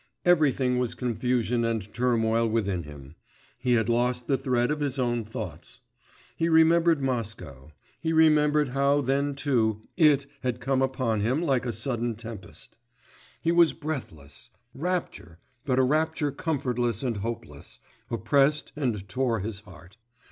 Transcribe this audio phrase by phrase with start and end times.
[0.25, 3.13] Everything was confusion and turmoil within him;
[3.59, 5.81] he had lost the thread of his own thoughts.
[6.35, 11.71] He remembered Moscow, he remembered how then too 'it' had come upon him like a
[11.71, 12.79] sudden tempest.
[13.43, 17.79] He was breathless; rapture, but a rapture comfortless and hopeless,
[18.09, 19.97] oppressed and tore his heart.